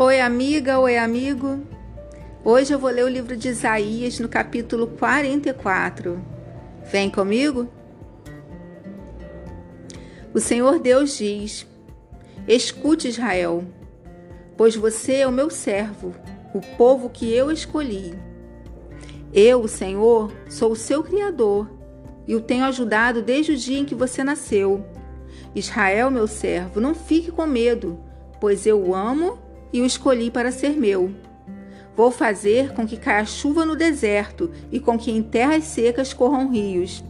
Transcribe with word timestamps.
Oi, 0.00 0.20
amiga, 0.20 0.78
oi, 0.78 0.96
amigo. 0.96 1.60
Hoje 2.44 2.72
eu 2.72 2.78
vou 2.78 2.88
ler 2.88 3.04
o 3.04 3.08
livro 3.08 3.36
de 3.36 3.48
Isaías 3.48 4.20
no 4.20 4.28
capítulo 4.28 4.86
44. 4.86 6.24
Vem 6.84 7.10
comigo? 7.10 7.66
O 10.32 10.38
Senhor 10.38 10.78
Deus 10.78 11.18
diz: 11.18 11.66
Escute, 12.46 13.08
Israel, 13.08 13.64
pois 14.56 14.76
você 14.76 15.14
é 15.14 15.26
o 15.26 15.32
meu 15.32 15.50
servo, 15.50 16.14
o 16.54 16.60
povo 16.76 17.10
que 17.10 17.34
eu 17.34 17.50
escolhi. 17.50 18.14
Eu, 19.34 19.62
o 19.62 19.68
Senhor, 19.68 20.32
sou 20.48 20.70
o 20.70 20.76
seu 20.76 21.02
Criador 21.02 21.68
e 22.24 22.36
o 22.36 22.40
tenho 22.40 22.66
ajudado 22.66 23.20
desde 23.20 23.50
o 23.50 23.56
dia 23.56 23.80
em 23.80 23.84
que 23.84 23.96
você 23.96 24.22
nasceu. 24.22 24.86
Israel, 25.56 26.08
meu 26.08 26.28
servo, 26.28 26.80
não 26.80 26.94
fique 26.94 27.32
com 27.32 27.44
medo, 27.46 27.98
pois 28.40 28.64
eu 28.64 28.80
o 28.80 28.94
amo 28.94 29.47
e 29.72 29.80
o 29.80 29.86
escolhi 29.86 30.30
para 30.30 30.52
ser 30.52 30.70
meu. 30.70 31.12
Vou 31.96 32.10
fazer 32.10 32.72
com 32.74 32.86
que 32.86 32.96
caia 32.96 33.24
chuva 33.24 33.64
no 33.66 33.74
deserto 33.74 34.50
e 34.70 34.78
com 34.78 34.96
que 34.96 35.10
em 35.10 35.22
terras 35.22 35.64
secas 35.64 36.12
corram 36.12 36.48
rios. 36.48 37.02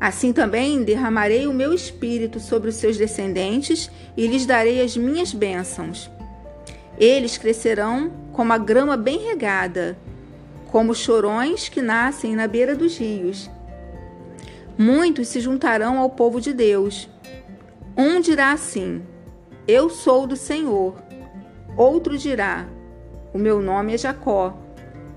Assim 0.00 0.32
também 0.32 0.84
derramarei 0.84 1.46
o 1.46 1.52
meu 1.52 1.72
espírito 1.72 2.38
sobre 2.38 2.68
os 2.68 2.76
seus 2.76 2.96
descendentes 2.96 3.90
e 4.16 4.26
lhes 4.26 4.46
darei 4.46 4.80
as 4.82 4.96
minhas 4.96 5.32
bênçãos. 5.32 6.10
Eles 6.98 7.38
crescerão 7.38 8.12
como 8.32 8.52
a 8.52 8.58
grama 8.58 8.96
bem 8.96 9.18
regada, 9.18 9.98
como 10.70 10.94
chorões 10.94 11.68
que 11.68 11.80
nascem 11.80 12.36
na 12.36 12.46
beira 12.46 12.76
dos 12.76 12.96
rios. 12.98 13.50
Muitos 14.76 15.28
se 15.28 15.40
juntarão 15.40 15.98
ao 15.98 16.10
povo 16.10 16.40
de 16.40 16.52
Deus. 16.52 17.08
Um 17.96 18.20
dirá 18.20 18.52
assim: 18.52 19.02
Eu 19.66 19.90
sou 19.90 20.26
do 20.26 20.36
Senhor. 20.36 21.07
Outro 21.78 22.18
dirá: 22.18 22.66
O 23.32 23.38
meu 23.38 23.62
nome 23.62 23.94
é 23.94 23.98
Jacó. 23.98 24.58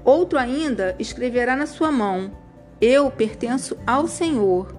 Outro 0.06 0.38
ainda 0.38 0.96
escreverá 1.00 1.56
na 1.56 1.66
sua 1.66 1.92
mão: 1.92 2.32
Eu 2.80 3.10
pertenço 3.10 3.76
ao 3.86 4.08
Senhor. 4.08 4.76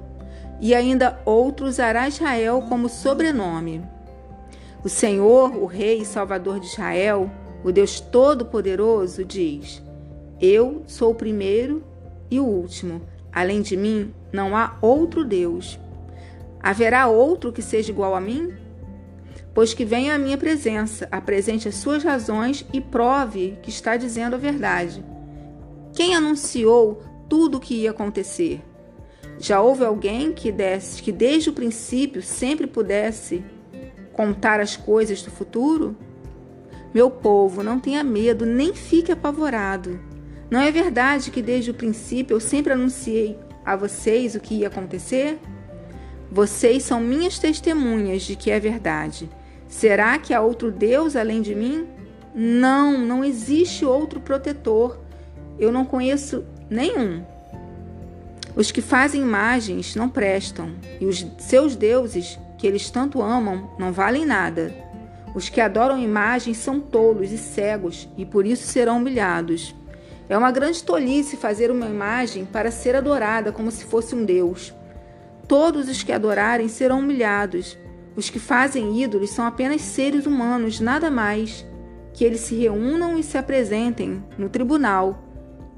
E 0.60 0.76
ainda 0.76 1.20
outro 1.24 1.66
usará 1.66 2.06
Israel 2.06 2.64
como 2.68 2.88
sobrenome. 2.88 3.84
O 4.84 4.88
Senhor, 4.88 5.56
o 5.56 5.66
Rei 5.66 6.02
e 6.02 6.04
Salvador 6.04 6.60
de 6.60 6.66
Israel, 6.66 7.28
o 7.64 7.72
Deus 7.72 7.98
Todo-Poderoso, 7.98 9.24
diz: 9.24 9.82
Eu 10.40 10.84
sou 10.86 11.10
o 11.10 11.16
primeiro 11.16 11.82
e 12.30 12.38
o 12.38 12.44
último. 12.44 13.02
Além 13.32 13.60
de 13.60 13.76
mim, 13.76 14.14
não 14.32 14.56
há 14.56 14.76
outro 14.80 15.24
Deus. 15.24 15.80
Haverá 16.62 17.08
outro 17.08 17.52
que 17.52 17.60
seja 17.60 17.90
igual 17.90 18.14
a 18.14 18.20
mim? 18.20 18.54
Pois 19.54 19.74
que 19.74 19.84
venha 19.84 20.14
à 20.14 20.18
minha 20.18 20.38
presença, 20.38 21.06
apresente 21.10 21.68
as 21.68 21.74
suas 21.74 22.02
razões 22.02 22.64
e 22.72 22.80
prove 22.80 23.58
que 23.62 23.70
está 23.70 23.96
dizendo 23.96 24.34
a 24.34 24.38
verdade. 24.38 25.04
Quem 25.92 26.14
anunciou 26.14 27.02
tudo 27.28 27.58
o 27.58 27.60
que 27.60 27.74
ia 27.74 27.90
acontecer? 27.90 28.62
Já 29.38 29.60
houve 29.60 29.84
alguém 29.84 30.32
que, 30.32 30.50
desse, 30.50 31.02
que 31.02 31.12
desde 31.12 31.50
o 31.50 31.52
princípio 31.52 32.22
sempre 32.22 32.66
pudesse 32.66 33.44
contar 34.12 34.60
as 34.60 34.76
coisas 34.76 35.22
do 35.22 35.30
futuro? 35.30 35.96
Meu 36.94 37.10
povo, 37.10 37.62
não 37.62 37.80
tenha 37.80 38.04
medo, 38.04 38.46
nem 38.46 38.74
fique 38.74 39.12
apavorado. 39.12 40.00
Não 40.50 40.60
é 40.60 40.70
verdade 40.70 41.30
que 41.30 41.42
desde 41.42 41.70
o 41.70 41.74
princípio 41.74 42.34
eu 42.34 42.40
sempre 42.40 42.72
anunciei 42.72 43.38
a 43.64 43.74
vocês 43.74 44.34
o 44.34 44.40
que 44.40 44.56
ia 44.56 44.68
acontecer? 44.68 45.38
Vocês 46.30 46.82
são 46.82 47.00
minhas 47.00 47.38
testemunhas 47.38 48.22
de 48.22 48.36
que 48.36 48.50
é 48.50 48.60
verdade. 48.60 49.28
Será 49.72 50.18
que 50.18 50.34
há 50.34 50.40
outro 50.42 50.70
Deus 50.70 51.16
além 51.16 51.40
de 51.40 51.54
mim? 51.54 51.88
Não, 52.34 52.98
não 52.98 53.24
existe 53.24 53.86
outro 53.86 54.20
protetor. 54.20 54.98
Eu 55.58 55.72
não 55.72 55.86
conheço 55.86 56.44
nenhum. 56.68 57.24
Os 58.54 58.70
que 58.70 58.82
fazem 58.82 59.22
imagens 59.22 59.96
não 59.96 60.10
prestam, 60.10 60.74
e 61.00 61.06
os 61.06 61.26
seus 61.38 61.74
deuses, 61.74 62.38
que 62.58 62.66
eles 62.66 62.90
tanto 62.90 63.22
amam, 63.22 63.70
não 63.78 63.90
valem 63.90 64.26
nada. 64.26 64.74
Os 65.34 65.48
que 65.48 65.58
adoram 65.58 65.98
imagens 65.98 66.58
são 66.58 66.78
tolos 66.78 67.32
e 67.32 67.38
cegos, 67.38 68.06
e 68.14 68.26
por 68.26 68.44
isso 68.44 68.66
serão 68.66 68.98
humilhados. 68.98 69.74
É 70.28 70.36
uma 70.36 70.52
grande 70.52 70.84
tolice 70.84 71.34
fazer 71.34 71.70
uma 71.70 71.86
imagem 71.86 72.44
para 72.44 72.70
ser 72.70 72.94
adorada 72.94 73.50
como 73.50 73.70
se 73.70 73.86
fosse 73.86 74.14
um 74.14 74.22
Deus. 74.22 74.74
Todos 75.48 75.88
os 75.88 76.02
que 76.02 76.12
adorarem 76.12 76.68
serão 76.68 76.98
humilhados, 76.98 77.78
os 78.14 78.28
que 78.28 78.38
fazem 78.38 79.02
ídolos 79.02 79.30
são 79.30 79.46
apenas 79.46 79.80
seres 79.80 80.26
humanos, 80.26 80.80
nada 80.80 81.10
mais. 81.10 81.66
Que 82.12 82.24
eles 82.24 82.40
se 82.40 82.54
reúnam 82.54 83.18
e 83.18 83.22
se 83.22 83.38
apresentem 83.38 84.22
no 84.36 84.48
tribunal. 84.48 85.22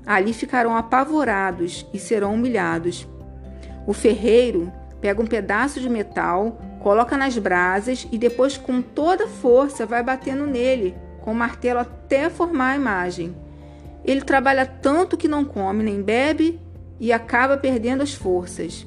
Ali 0.05 0.33
ficarão 0.33 0.77
apavorados 0.77 1.87
e 1.95 1.99
serão 1.99 2.35
humilhados. 2.35 3.07
O 3.87 3.93
ferreiro 3.93 4.73
pega 5.01 5.23
um 5.23 5.27
pedaço 5.27 5.81
de 5.81 5.89
metal, 5.89 6.59
coloca 6.81 7.17
nas 7.17 7.39
brasas 7.39 8.09
e 8.11 8.19
depois, 8.19 8.57
com 8.57 8.83
toda 8.83 9.29
força, 9.29 9.87
vai 9.87 10.03
batendo 10.03 10.47
nele 10.47 10.95
com 11.21 11.33
o 11.33 11.35
martelo 11.35 11.81
até 11.81 12.29
formar 12.29 12.73
a 12.73 12.77
imagem. 12.77 13.35
Ele 14.05 14.21
trabalha 14.21 14.67
tanto 14.67 15.17
que 15.17 15.29
não 15.29 15.45
come 15.45 15.83
nem 15.83 16.03
bebe 16.03 16.61
e 16.99 17.13
acaba 17.13 17.57
perdendo 17.57 18.03
as 18.03 18.13
forças. 18.13 18.87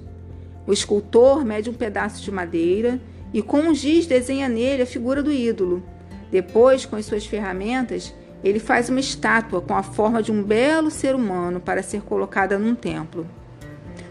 O 0.67 0.73
escultor 0.73 1.45
mede 1.45 1.69
um 1.69 1.73
pedaço 1.73 2.21
de 2.21 2.31
madeira 2.31 2.99
e 3.37 3.41
com 3.43 3.59
um 3.59 3.75
giz 3.75 4.07
desenha 4.07 4.49
nele 4.49 4.81
a 4.81 4.85
figura 4.87 5.21
do 5.21 5.31
ídolo. 5.31 5.83
Depois, 6.31 6.87
com 6.87 6.95
as 6.95 7.05
suas 7.05 7.23
ferramentas, 7.23 8.11
ele 8.43 8.57
faz 8.57 8.89
uma 8.89 8.99
estátua 8.99 9.61
com 9.61 9.75
a 9.75 9.83
forma 9.83 10.23
de 10.23 10.31
um 10.31 10.41
belo 10.41 10.89
ser 10.89 11.13
humano 11.13 11.59
para 11.59 11.83
ser 11.83 12.01
colocada 12.01 12.57
num 12.57 12.73
templo. 12.73 13.27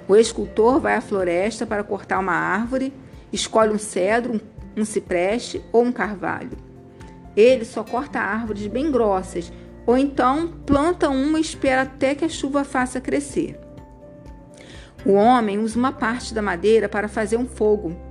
O 0.06 0.14
escultor 0.14 0.78
vai 0.78 0.94
à 0.94 1.00
floresta 1.00 1.66
para 1.66 1.82
cortar 1.82 2.20
uma 2.20 2.34
árvore, 2.34 2.92
escolhe 3.32 3.74
um 3.74 3.78
cedro, 3.78 4.40
um 4.76 4.84
cipreste 4.84 5.60
ou 5.72 5.82
um 5.82 5.90
carvalho. 5.90 6.56
Ele 7.36 7.64
só 7.64 7.82
corta 7.82 8.20
árvores 8.20 8.68
bem 8.68 8.92
grossas, 8.92 9.52
ou 9.84 9.98
então 9.98 10.52
planta 10.64 11.10
uma 11.10 11.38
e 11.38 11.42
espera 11.42 11.82
até 11.82 12.14
que 12.14 12.24
a 12.24 12.28
chuva 12.28 12.62
faça 12.62 13.00
crescer. 13.00 13.58
O 15.04 15.14
homem 15.14 15.58
usa 15.58 15.76
uma 15.76 15.90
parte 15.90 16.32
da 16.32 16.40
madeira 16.40 16.88
para 16.88 17.08
fazer 17.08 17.36
um 17.36 17.46
fogo, 17.46 18.05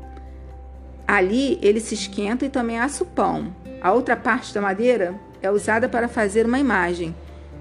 Ali 1.08 1.60
ele 1.62 1.80
se 1.80 1.94
esquenta 1.94 2.46
e 2.46 2.50
também 2.50 2.80
assa 2.80 3.04
o 3.04 3.08
pão. 3.08 3.56
A 3.82 3.92
outra 3.92 4.16
parte 4.16 4.54
da 4.54 4.62
madeira 4.62 5.14
é 5.42 5.52
usada 5.52 5.88
para 5.88 6.08
fazer 6.08 6.46
uma 6.46 6.60
imagem, 6.60 7.16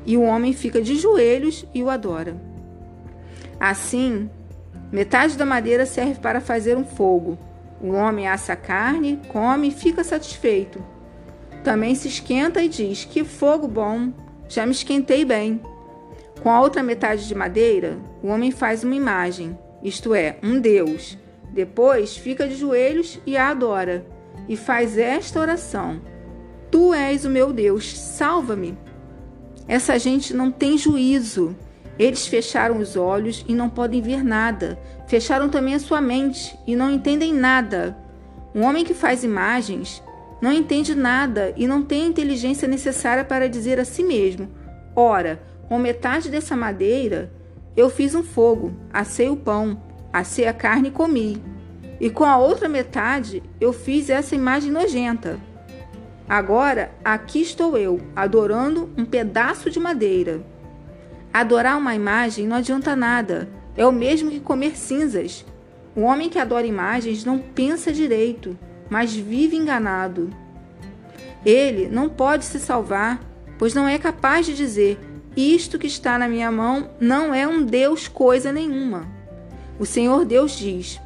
e 0.07 0.17
o 0.17 0.23
homem 0.23 0.53
fica 0.53 0.81
de 0.81 0.97
joelhos 0.97 1.67
e 1.75 1.83
o 1.83 1.91
adora. 1.91 2.37
Assim, 3.61 4.31
metade 4.91 5.37
da 5.37 5.45
madeira 5.45 5.85
serve 5.85 6.21
para 6.21 6.41
fazer 6.41 6.77
um 6.77 6.85
fogo. 6.85 7.39
O 7.81 7.93
homem 7.93 8.27
assa 8.27 8.55
a 8.55 8.57
carne, 8.57 9.21
come 9.29 9.69
e 9.69 9.73
fica 9.73 10.03
satisfeito. 10.03 10.83
Também 11.63 11.95
se 11.95 12.09
esquenta 12.09 12.63
e 12.63 12.69
diz: 12.69 13.05
Que 13.05 13.25
fogo 13.25 13.69
bom! 13.69 14.13
Já 14.49 14.65
me 14.65 14.73
esquentei 14.73 15.25
bem. 15.25 15.61
Com 16.43 16.51
a 16.51 16.61
outra 16.61 16.83
metade 16.83 17.27
de 17.27 17.35
madeira, 17.35 17.99
o 18.23 18.29
homem 18.29 18.51
faz 18.51 18.85
uma 18.85 18.95
imagem, 18.95 19.59
isto 19.83 20.15
é, 20.15 20.37
um 20.43 20.61
Deus 20.61 21.17
depois 21.55 22.17
fica 22.17 22.49
de 22.49 22.57
joelhos 22.57 23.21
e 23.25 23.37
a 23.37 23.49
adora, 23.49 24.05
e 24.49 24.57
faz 24.57 24.99
esta 24.99 25.41
oração: 25.41 26.01
Tu 26.69 26.93
és 26.93 27.25
o 27.25 27.31
meu 27.31 27.53
Deus, 27.53 27.97
salva-me. 27.97 28.77
Essa 29.69 29.97
gente 29.99 30.35
não 30.35 30.51
tem 30.51 30.77
juízo. 30.77 31.57
Eles 31.97 32.27
fecharam 32.27 32.79
os 32.79 32.97
olhos 32.97 33.45
e 33.49 33.55
não 33.55 33.71
podem 33.71 34.03
ver 34.03 34.25
nada. 34.25 34.77
Fecharam 35.07 35.49
também 35.49 35.75
a 35.75 35.79
sua 35.79 36.01
mente 36.01 36.59
e 36.67 36.75
não 36.75 36.91
entendem 36.91 37.33
nada. 37.33 37.97
Um 38.53 38.65
homem 38.65 38.85
que 38.85 38.93
faz 38.93 39.23
imagens 39.23 40.03
não 40.43 40.53
entende 40.53 40.93
nada 40.93 41.55
e 41.57 41.69
não 41.69 41.85
tem 41.85 42.03
a 42.03 42.09
inteligência 42.09 42.67
necessária 42.67 43.25
para 43.25 43.49
dizer 43.49 43.79
a 43.79 43.85
si 43.85 44.03
mesmo: 44.03 44.49
Ora, 44.97 45.41
com 45.69 45.79
metade 45.79 46.29
dessa 46.29 46.57
madeira 46.57 47.33
eu 47.77 47.89
fiz 47.89 48.15
um 48.15 48.23
fogo, 48.23 48.73
assei 48.93 49.29
o 49.29 49.37
pão 49.37 49.81
assei 50.15 50.47
a 50.47 50.53
carne 50.53 50.89
e 50.89 50.93
comi. 50.93 51.43
E 52.01 52.09
com 52.09 52.25
a 52.25 52.37
outra 52.37 52.69
metade 52.69 53.43
eu 53.61 53.73
fiz 53.73 54.09
essa 54.09 54.37
imagem 54.37 54.71
nojenta. 54.71 55.41
Agora 56.29 56.93
aqui 57.05 57.43
estou 57.43 57.77
eu, 57.77 58.01
adorando 58.15 58.89
um 58.97 59.05
pedaço 59.05 59.69
de 59.71 59.81
madeira. 59.81 60.41
Adorar 61.33 61.77
uma 61.77 61.97
imagem 61.97 62.47
não 62.47 62.59
adianta 62.59 62.95
nada, 62.95 63.49
é 63.77 63.85
o 63.85 63.91
mesmo 63.91 64.31
que 64.31 64.39
comer 64.39 64.77
cinzas. 64.77 65.45
O 65.97 66.03
homem 66.03 66.31
que 66.31 66.39
adora 66.39 66.67
imagens 66.67 67.25
não 67.25 67.41
pensa 67.41 67.93
direito, 67.93 68.57
mas 68.89 69.13
vive 69.13 69.57
enganado. 69.57 70.31
Ele 71.45 71.89
não 71.89 72.09
pode 72.09 72.45
se 72.45 72.61
salvar, 72.61 73.21
pois 73.59 73.75
não 73.75 73.89
é 73.89 73.99
capaz 73.99 74.47
de 74.47 74.55
dizer: 74.55 74.99
Isto 75.37 75.79
que 75.79 75.89
está 75.89 76.19
na 76.19 76.29
minha 76.29 76.51
mão 76.53 76.91
não 77.01 77.35
é 77.35 77.47
um 77.47 77.65
Deus 77.65 78.07
coisa 78.07 78.53
nenhuma. 78.53 79.14
O 79.79 79.85
Senhor 79.85 80.25
Deus 80.25 80.57
diz: 80.57 81.01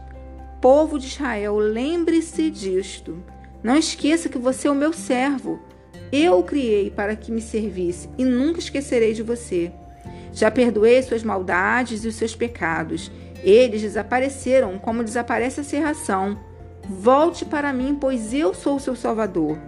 Povo 0.61 0.99
de 0.99 1.07
Israel, 1.07 1.57
lembre-se 1.57 2.51
disto. 2.51 3.23
Não 3.63 3.77
esqueça 3.77 4.29
que 4.29 4.39
você 4.39 4.69
é 4.69 4.71
o 4.71 4.75
meu 4.75 4.93
servo. 4.93 5.61
Eu 6.13 6.39
o 6.39 6.43
criei 6.43 6.91
para 6.91 7.17
que 7.17 7.33
me 7.33 7.41
servisse 7.41 8.09
e 8.17 8.25
nunca 8.25 8.59
esquecerei 8.59 9.13
de 9.15 9.23
você. 9.23 9.73
Já 10.33 10.51
perdoei 10.51 11.03
suas 11.03 11.23
maldades 11.23 12.05
e 12.05 12.09
os 12.09 12.15
seus 12.15 12.35
pecados. 12.35 13.11
Eles 13.43 13.83
desapareceram 13.83 14.79
como 14.79 15.05
desaparece 15.05 15.61
a 15.61 15.65
serração. 15.65 16.39
Volte 16.89 17.45
para 17.45 17.73
mim, 17.73 17.97
pois 17.99 18.33
eu 18.33 18.55
sou 18.55 18.77
o 18.77 18.81
seu 18.81 18.97
Salvador. 18.97 19.59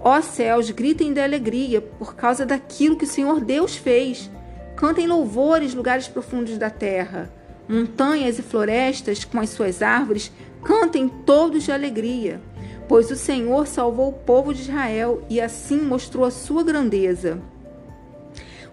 Ó 0.00 0.20
céus, 0.20 0.70
gritem 0.70 1.12
de 1.12 1.20
alegria 1.20 1.80
por 1.80 2.14
causa 2.14 2.46
daquilo 2.46 2.96
que 2.96 3.04
o 3.04 3.08
Senhor 3.08 3.40
Deus 3.40 3.76
fez. 3.76 4.30
Cantem 4.76 5.06
louvores, 5.06 5.74
lugares 5.74 6.06
profundos 6.06 6.58
da 6.58 6.70
terra. 6.70 7.30
Montanhas 7.68 8.38
e 8.38 8.42
florestas 8.42 9.24
com 9.24 9.40
as 9.40 9.50
suas 9.50 9.82
árvores, 9.82 10.30
cantem 10.62 11.08
todos 11.08 11.64
de 11.64 11.72
alegria. 11.72 12.40
Pois 12.88 13.10
o 13.10 13.16
Senhor 13.16 13.66
salvou 13.66 14.10
o 14.10 14.12
povo 14.12 14.54
de 14.54 14.62
Israel 14.62 15.22
e 15.28 15.40
assim 15.40 15.80
mostrou 15.80 16.24
a 16.24 16.30
sua 16.30 16.62
grandeza. 16.62 17.40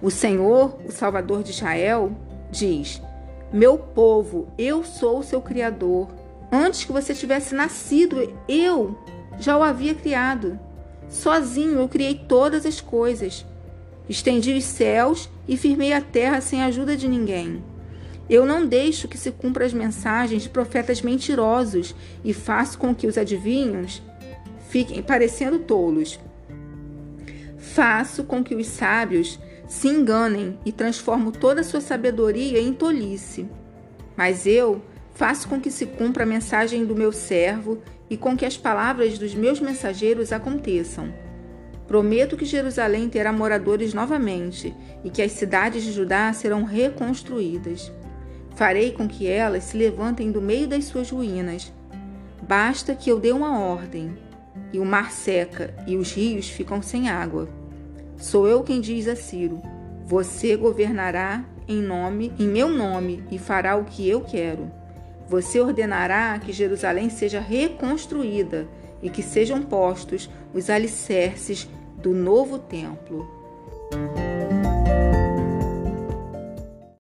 O 0.01 0.11
Senhor, 0.11 0.77
o 0.85 0.91
Salvador 0.91 1.41
de 1.43 1.51
Israel, 1.51 2.11
diz: 2.51 3.01
Meu 3.51 3.77
povo, 3.77 4.47
eu 4.57 4.83
sou 4.83 5.19
o 5.19 5.23
seu 5.23 5.41
Criador. 5.41 6.09
Antes 6.51 6.83
que 6.83 6.91
você 6.91 7.15
tivesse 7.15 7.55
nascido, 7.55 8.31
eu 8.47 8.95
já 9.39 9.57
o 9.57 9.63
havia 9.63 9.95
criado. 9.95 10.59
Sozinho 11.09 11.79
eu 11.79 11.87
criei 11.87 12.15
todas 12.15 12.65
as 12.65 12.79
coisas. 12.79 13.45
Estendi 14.07 14.53
os 14.53 14.65
céus 14.65 15.29
e 15.47 15.57
firmei 15.57 15.93
a 15.93 16.01
terra 16.01 16.41
sem 16.41 16.61
a 16.61 16.65
ajuda 16.65 16.95
de 16.95 17.07
ninguém. 17.07 17.63
Eu 18.29 18.45
não 18.45 18.65
deixo 18.65 19.07
que 19.07 19.17
se 19.17 19.31
cumpra 19.31 19.65
as 19.65 19.73
mensagens 19.73 20.43
de 20.43 20.49
profetas 20.49 21.01
mentirosos 21.01 21.93
e 22.23 22.33
faço 22.33 22.77
com 22.77 22.95
que 22.95 23.07
os 23.07 23.17
adivinhos 23.17 24.01
fiquem 24.69 25.03
parecendo 25.03 25.59
tolos. 25.59 26.19
Faço 27.57 28.23
com 28.23 28.43
que 28.43 28.55
os 28.55 28.67
sábios 28.67 29.39
se 29.67 29.87
enganem 29.87 30.57
e 30.65 30.71
transformo 30.71 31.31
toda 31.31 31.61
a 31.61 31.63
sua 31.63 31.81
sabedoria 31.81 32.59
em 32.59 32.73
tolice. 32.73 33.47
Mas 34.15 34.45
eu 34.45 34.81
faço 35.13 35.47
com 35.47 35.59
que 35.59 35.71
se 35.71 35.85
cumpra 35.85 36.23
a 36.23 36.27
mensagem 36.27 36.85
do 36.85 36.95
meu 36.95 37.11
servo 37.11 37.79
e 38.09 38.17
com 38.17 38.37
que 38.37 38.45
as 38.45 38.57
palavras 38.57 39.17
dos 39.17 39.33
meus 39.33 39.59
mensageiros 39.59 40.31
aconteçam. 40.31 41.13
Prometo 41.87 42.37
que 42.37 42.45
Jerusalém 42.45 43.09
terá 43.09 43.33
moradores 43.33 43.93
novamente 43.93 44.73
e 45.03 45.09
que 45.09 45.21
as 45.21 45.33
cidades 45.33 45.83
de 45.83 45.91
Judá 45.91 46.31
serão 46.31 46.63
reconstruídas. 46.63 47.91
Farei 48.55 48.91
com 48.91 49.07
que 49.07 49.27
elas 49.27 49.63
se 49.63 49.77
levantem 49.77 50.31
do 50.31 50.41
meio 50.41 50.67
das 50.67 50.85
suas 50.85 51.09
ruínas. 51.09 51.71
Basta 52.41 52.93
que 52.93 53.09
eu 53.09 53.19
dê 53.19 53.31
uma 53.31 53.59
ordem, 53.59 54.15
e 54.71 54.79
o 54.79 54.85
mar 54.85 55.11
seca 55.11 55.73
e 55.87 55.95
os 55.95 56.11
rios 56.11 56.49
ficam 56.49 56.81
sem 56.81 57.09
água. 57.09 57.47
Sou 58.17 58.47
eu 58.47 58.63
quem 58.63 58.79
diz 58.79 59.07
a 59.07 59.15
Ciro: 59.15 59.61
Você 60.05 60.55
governará 60.55 61.43
em 61.67 61.81
nome, 61.81 62.31
em 62.39 62.47
meu 62.47 62.69
nome, 62.69 63.23
e 63.31 63.39
fará 63.39 63.75
o 63.75 63.85
que 63.85 64.07
eu 64.07 64.21
quero. 64.21 64.71
Você 65.27 65.59
ordenará 65.59 66.37
que 66.39 66.51
Jerusalém 66.51 67.09
seja 67.09 67.39
reconstruída 67.39 68.67
e 69.01 69.09
que 69.09 69.23
sejam 69.23 69.63
postos 69.63 70.29
os 70.53 70.69
alicerces 70.69 71.67
do 71.97 72.13
novo 72.13 72.59
templo. 72.59 73.32